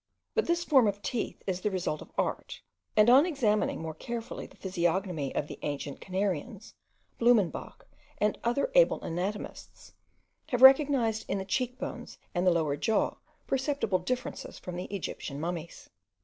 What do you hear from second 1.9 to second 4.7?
of art; and on examining more carefully the